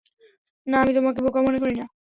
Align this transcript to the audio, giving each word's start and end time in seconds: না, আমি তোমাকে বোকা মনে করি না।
না, 0.67 0.75
আমি 0.83 0.91
তোমাকে 0.93 1.19
বোকা 1.21 1.39
মনে 1.41 1.59
করি 1.59 1.75
না। 1.75 1.85